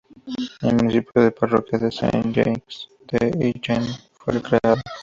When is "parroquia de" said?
1.29-1.91